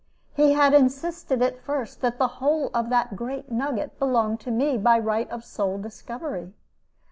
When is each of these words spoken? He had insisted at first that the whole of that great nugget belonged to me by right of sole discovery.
He 0.33 0.53
had 0.53 0.73
insisted 0.73 1.43
at 1.43 1.59
first 1.61 2.01
that 2.01 2.17
the 2.17 2.27
whole 2.41 2.71
of 2.73 2.89
that 2.89 3.15
great 3.15 3.51
nugget 3.51 3.99
belonged 3.99 4.39
to 4.39 4.49
me 4.49 4.75
by 4.79 4.97
right 4.97 5.29
of 5.29 5.45
sole 5.45 5.77
discovery. 5.77 6.53